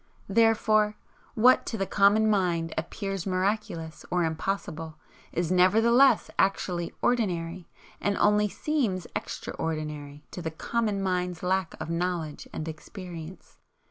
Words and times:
Therefore, 0.29 0.97
what 1.35 1.63
to 1.67 1.77
the 1.77 1.85
common 1.85 2.27
mind 2.27 2.73
appears 2.75 3.27
miraculous 3.27 4.03
or 4.09 4.23
impossible, 4.23 4.97
is 5.31 5.51
nevertheless 5.51 6.31
actually 6.39 6.91
ordinary, 7.03 7.69
and 7.99 8.17
only 8.17 8.49
seems 8.49 9.05
EXTRA 9.15 9.53
ordinary 9.59 10.23
to 10.31 10.41
the 10.41 10.49
common 10.49 11.03
mind's 11.03 11.43
lack 11.43 11.75
of 11.79 11.91
knowledge 11.91 12.47
and 12.51 12.67
experience. 12.67 13.59